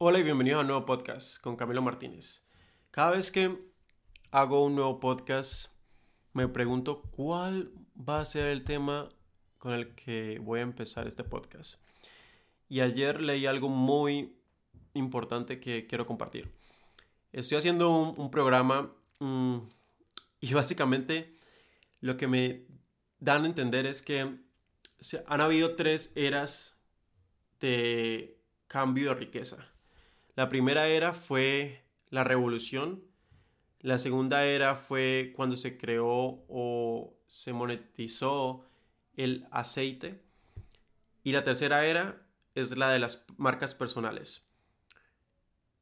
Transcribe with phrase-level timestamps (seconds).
[0.00, 2.46] Hola y bienvenidos a un nuevo podcast con Camilo Martínez.
[2.92, 3.58] Cada vez que
[4.30, 5.72] hago un nuevo podcast,
[6.32, 9.08] me pregunto cuál va a ser el tema
[9.58, 11.82] con el que voy a empezar este podcast.
[12.68, 14.38] Y ayer leí algo muy
[14.94, 16.48] importante que quiero compartir.
[17.32, 19.58] Estoy haciendo un, programa mm,
[20.38, 21.34] y básicamente
[22.00, 22.66] lo que me
[23.18, 26.80] dan a entender es que han habido tres eras
[27.58, 29.68] de cambio de riqueza.
[30.38, 33.02] La primera era fue la revolución.
[33.80, 38.64] La segunda era fue cuando se creó o se monetizó
[39.16, 40.22] el aceite.
[41.24, 42.24] Y la tercera era
[42.54, 44.48] es la de las marcas personales.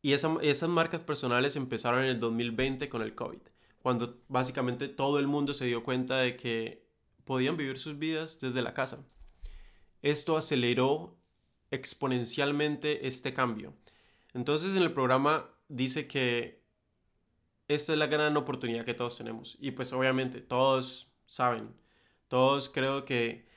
[0.01, 3.43] Y esas marcas personales empezaron en el 2020 con el COVID,
[3.83, 6.89] cuando básicamente todo el mundo se dio cuenta de que
[7.27, 9.07] podían vivir sus vidas desde la casa.
[10.01, 11.19] Esto aceleró
[11.71, 13.75] exponencialmente este cambio.
[14.37, 16.63] Entonces en el programa dice que
[17.69, 19.57] esta es la gran oportunidad que todos tenemos.
[19.61, 21.75] Y pues obviamente todos saben,
[22.29, 23.49] todos creo que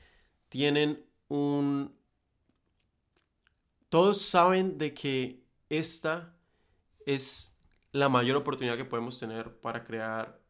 [0.48, 1.94] tienen un...
[3.90, 6.34] Todos saben de que esta
[7.04, 7.60] es
[7.92, 10.40] la mayor oportunidad que podemos tener para crear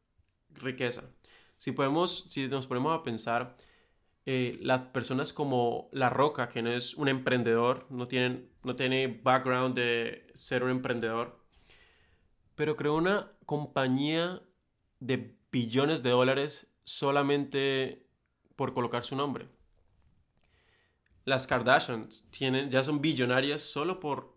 [0.51, 1.11] riqueza.
[1.59, 3.57] Si podemos, si nos ponemos a pensar,
[4.33, 9.09] eh, las personas como La Roca, que no es un emprendedor, no, tienen, no tiene
[9.09, 11.45] background de ser un emprendedor,
[12.55, 14.41] pero creó una compañía
[15.01, 18.07] de billones de dólares solamente
[18.55, 19.49] por colocar su nombre.
[21.25, 24.37] Las Kardashians tienen, ya son billonarias solo por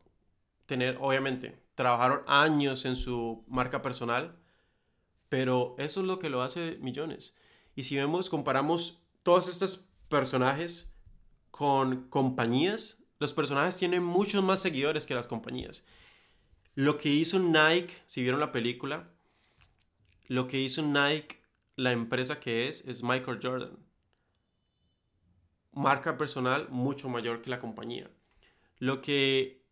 [0.65, 4.39] tener, obviamente, trabajaron años en su marca personal,
[5.29, 7.37] pero eso es lo que lo hace millones.
[7.75, 10.93] Y si vemos, comparamos todos estos personajes
[11.49, 15.85] con compañías, los personajes tienen muchos más seguidores que las compañías.
[16.75, 19.11] Lo que hizo Nike, si vieron la película,
[20.27, 21.41] lo que hizo Nike,
[21.75, 23.77] la empresa que es, es Michael Jordan.
[25.71, 28.11] Marca personal mucho mayor que la compañía.
[28.79, 29.63] Lo que...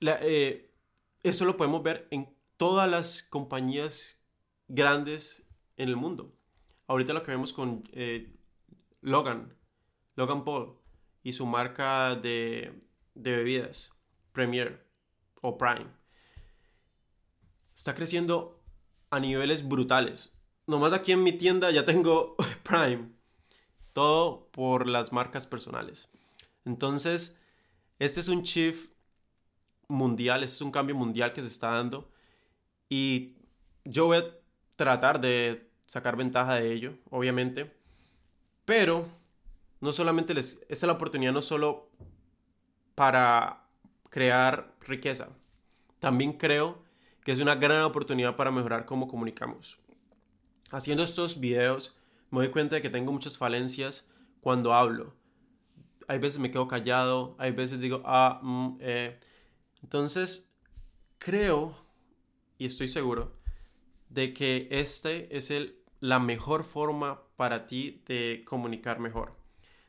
[0.00, 0.74] Eh,
[1.22, 4.24] eso lo podemos ver en todas las compañías
[4.68, 5.46] grandes
[5.76, 6.34] en el mundo.
[6.86, 8.35] Ahorita lo que vemos con eh,
[9.06, 9.56] Logan,
[10.16, 10.80] Logan Paul
[11.22, 12.76] y su marca de,
[13.14, 13.92] bebidas,
[14.32, 14.84] Premier
[15.42, 15.86] o Prime.
[17.72, 18.60] Está creciendo
[19.10, 20.42] a niveles brutales.
[20.66, 22.34] Nomás aquí en mi tienda ya tengo
[22.64, 23.12] Prime.
[23.92, 26.08] Todo por las marcas personales.
[26.64, 27.40] Entonces,
[28.00, 28.90] este es un shift
[29.86, 32.10] mundial, este es un cambio mundial que se está dando.
[32.88, 33.36] Y
[33.84, 34.36] yo voy a
[34.74, 37.75] tratar de sacar ventaja de ello, obviamente.
[38.66, 39.06] Pero
[39.80, 41.88] no solamente les, esta es la oportunidad no solo
[42.94, 43.64] para
[44.10, 45.30] crear riqueza,
[46.00, 46.84] también creo
[47.24, 49.78] que es una gran oportunidad para mejorar cómo comunicamos.
[50.70, 51.96] Haciendo estos videos
[52.30, 54.10] me doy cuenta de que tengo muchas falencias
[54.40, 55.14] cuando hablo.
[56.08, 59.20] Hay veces me quedo callado, hay veces digo, ah, mm, eh.
[59.82, 60.52] Entonces,
[61.18, 61.76] creo
[62.58, 63.36] y estoy seguro
[64.08, 69.34] de que este es el, la mejor forma para ti de comunicar mejor.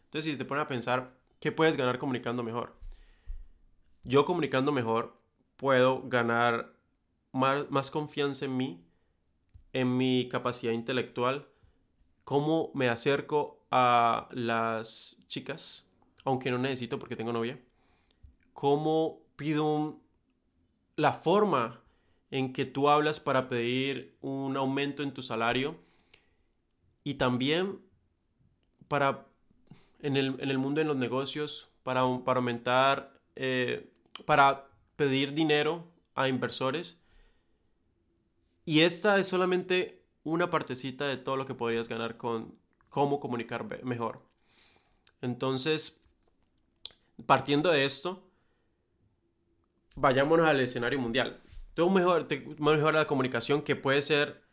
[0.05, 2.75] Entonces, si te pones a pensar, ¿qué puedes ganar comunicando mejor?
[4.03, 5.17] Yo comunicando mejor
[5.57, 6.73] puedo ganar
[7.31, 8.85] más, más confianza en mí,
[9.73, 11.47] en mi capacidad intelectual,
[12.23, 15.91] cómo me acerco a las chicas,
[16.23, 17.59] aunque no necesito porque tengo novia,
[18.53, 19.99] cómo pido
[20.95, 21.81] la forma
[22.31, 25.77] en que tú hablas para pedir un aumento en tu salario
[27.07, 27.79] y también
[28.89, 29.27] para,
[30.01, 33.89] en el, mundo de los negocios, para, para aumentar, eh,
[34.25, 36.99] para pedir dinero a inversores.
[38.65, 42.53] Y esta es solamente una partecita de todo lo que podrías ganar con
[42.89, 44.21] cómo comunicar mejor.
[45.21, 46.03] Entonces,
[47.25, 48.21] partiendo de esto,
[49.95, 51.41] vayámonos al escenario mundial.
[51.73, 52.27] Tengo mejor,
[52.59, 54.43] mejor la comunicación que puede ser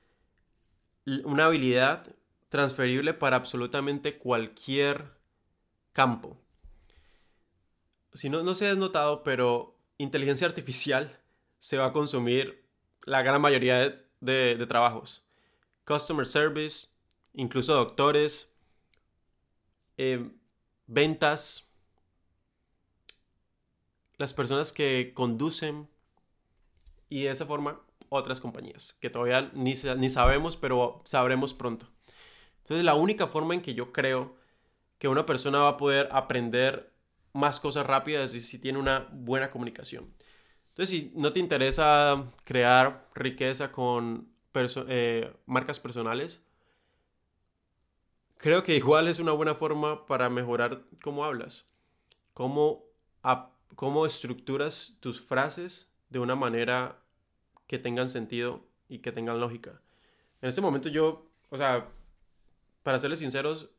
[1.24, 2.13] una habilidad
[2.54, 5.18] transferible para absolutamente cualquier
[5.92, 6.40] campo.
[8.12, 11.18] Si no, no se ha notado, pero inteligencia artificial
[11.58, 12.64] se va a consumir
[13.06, 15.26] la gran mayoría de, trabajos.
[15.84, 16.90] Customer service,
[17.32, 18.54] incluso doctores,
[19.96, 20.30] eh,
[20.86, 21.72] ventas,
[24.16, 25.88] las personas que conducen
[27.08, 27.80] y de esa forma
[28.10, 31.88] otras compañías que todavía ni, ni sabemos, pero sabremos pronto.
[32.64, 34.36] Entonces la única forma en que yo creo
[34.98, 36.90] que una persona va a poder aprender
[37.34, 40.10] más cosas rápidas es si tiene una buena comunicación.
[40.70, 44.28] Entonces, si no te interesa crear riqueza con
[44.88, 46.42] eh, marcas personales,
[48.38, 51.70] creo que igual es una buena forma para mejorar cómo hablas,
[52.32, 52.84] cómo,
[53.76, 57.02] cómo estructuras tus frases de una manera
[57.66, 59.82] que tengan sentido y que tengan lógica.
[60.40, 61.88] En este momento yo, o sea,
[62.84, 63.70] para serles sinceros,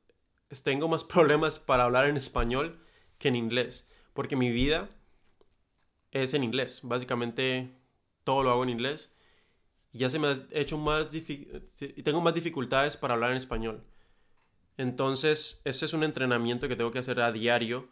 [0.63, 2.78] tengo más problemas para hablar en español
[3.18, 4.90] que en inglés, porque mi vida
[6.12, 6.81] es en inglés.
[6.84, 7.78] Básicamente
[8.24, 9.13] todo lo hago en inglés.
[9.94, 13.86] Y ya se me ha hecho más y tengo más dificultades para hablar en español.
[14.78, 17.88] Entonces, ese es un entrenamiento que tengo que hacer a diario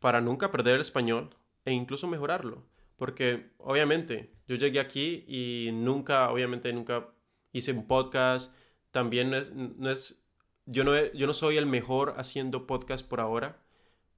[0.00, 2.64] para nunca perder el español e incluso mejorarlo.
[2.96, 7.08] Porque obviamente yo llegué aquí y nunca, obviamente nunca
[7.52, 8.54] hice un podcast.
[8.90, 10.25] También no es, no es
[10.66, 13.62] yo, no, yo no soy el mejor haciendo podcast por ahora,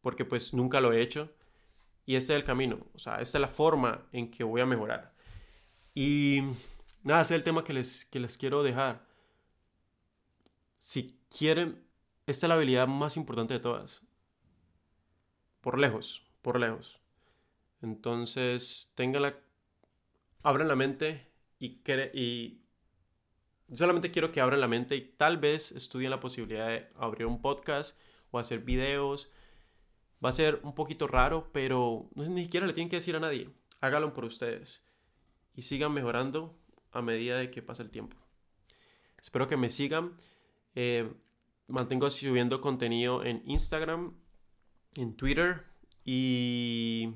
[0.01, 1.33] porque pues nunca lo he hecho.
[2.07, 4.67] Y este es el camino, o sea, esta es la forma en que voy a
[4.67, 5.13] mejorar.
[5.95, 6.41] Y
[7.03, 9.07] nada, ese es el tema que les, que les quiero dejar.
[10.79, 11.85] Si quieren,
[12.27, 14.03] esta es la habilidad más importante de todas.
[15.61, 16.99] Por lejos, por lejos.
[17.83, 19.35] Entonces, la
[20.43, 21.27] abran la mente
[21.59, 21.81] y,
[22.15, 22.63] y
[23.73, 27.41] solamente quiero que abran la mente y tal vez estudien la posibilidad de abrir un
[27.41, 27.99] podcast
[28.31, 29.31] o hacer videos
[30.25, 33.51] Va a ser un poquito raro, pero ni siquiera le tienen que decir a nadie.
[33.81, 34.85] Háganlo por ustedes.
[35.55, 36.59] Y sigan mejorando
[36.91, 38.17] a medida de que pasa el tiempo.
[39.21, 40.17] Espero que me sigan.
[40.75, 41.13] Eh,
[41.69, 44.15] mantengo subiendo contenido en Instagram,
[44.97, 45.65] en Twitter
[46.05, 47.15] y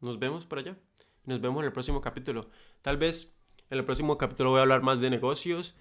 [0.00, 0.78] nos vemos por allá.
[1.24, 2.50] Nos vemos en el próximo capítulo.
[2.82, 3.39] Tal vez
[3.70, 5.76] en el próximo capítulo voy a hablar más de negocios,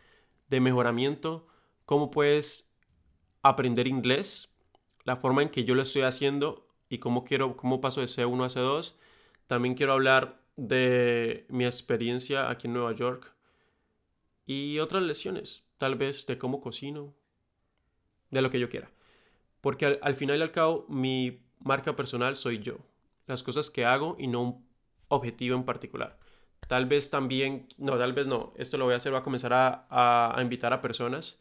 [0.47, 1.47] de mejoramiento,
[1.85, 2.75] cómo puedes
[3.41, 4.55] aprender inglés
[5.05, 8.45] la forma en que yo lo estoy haciendo y cómo quiero, cómo paso de C1
[8.45, 8.95] a C2.
[9.47, 13.33] También quiero hablar de mi experiencia aquí en Nueva York
[14.45, 17.15] y otras lecciones, tal vez de cómo cocino,
[18.29, 18.91] de lo que yo quiera.
[19.61, 22.77] Porque al, final y al cabo, mi marca personal soy yo,
[23.25, 24.69] las cosas que hago y no un
[25.07, 26.19] objetivo en particular.
[26.67, 29.53] Tal vez también, no, tal vez no, esto lo voy a hacer, voy a comenzar
[29.53, 31.39] a, a invitar a personas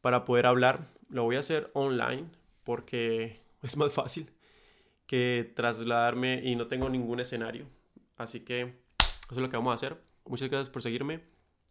[0.00, 0.88] para poder hablar.
[1.08, 2.26] Lo voy a hacer online,
[2.62, 4.30] porque es más fácil
[5.06, 7.66] que trasladarme y no tengo ningún escenario.
[8.16, 10.00] Así que eso es lo que vamos a hacer.
[10.26, 11.20] Muchas gracias por seguirme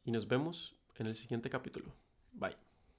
[0.03, 1.93] y nos vemos en el siguiente capítulo.
[2.33, 2.62] Bye.